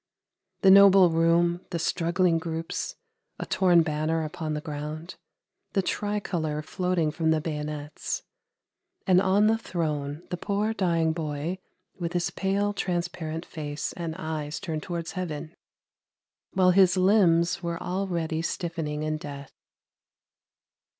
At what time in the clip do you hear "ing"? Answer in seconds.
18.87-19.03